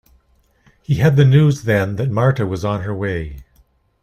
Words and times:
He 0.81 0.95
had 0.95 1.15
the 1.15 1.25
news 1.25 1.61
then 1.61 1.95
that 1.97 2.09
Marthe 2.09 2.39
was 2.39 2.65
on 2.65 2.81
her 2.81 2.95
way. 2.95 3.43